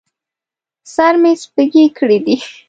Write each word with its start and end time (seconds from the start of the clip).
سر 0.93 1.13
مې 1.21 1.33
سپږې 1.43 1.85
کړي 1.97 2.17
دي 2.25 2.37